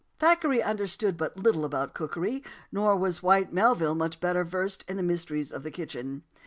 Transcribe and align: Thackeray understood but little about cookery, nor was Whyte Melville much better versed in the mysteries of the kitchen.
Thackeray 0.17 0.63
understood 0.63 1.15
but 1.15 1.37
little 1.37 1.63
about 1.63 1.93
cookery, 1.93 2.41
nor 2.71 2.95
was 2.95 3.21
Whyte 3.21 3.53
Melville 3.53 3.93
much 3.93 4.19
better 4.19 4.43
versed 4.43 4.83
in 4.89 4.97
the 4.97 5.03
mysteries 5.03 5.51
of 5.51 5.61
the 5.61 5.69
kitchen. 5.69 6.23